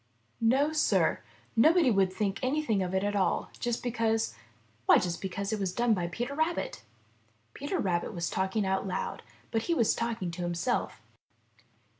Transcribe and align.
No, 0.41 0.73
Sir, 0.73 1.21
nobody 1.55 1.91
would 1.91 2.11
think 2.11 2.39
anything 2.41 2.81
of 2.81 2.95
it 2.95 3.03
at 3.03 3.15
all 3.15 3.51
just 3.59 3.83
because— 3.83 4.33
why 4.87 4.97
just 4.97 5.21
because 5.21 5.53
it 5.53 5.59
was 5.59 5.71
done 5.73 5.93
by 5.93 6.07
Peter 6.07 6.33
Rabbit." 6.33 6.81
Peter 7.53 7.79
was 7.79 8.27
talking 8.27 8.65
out 8.65 8.87
loud, 8.87 9.21
but 9.51 9.61
he 9.69 9.75
was 9.75 9.93
talking 9.93 10.31
to 10.31 10.41
himself. 10.41 11.03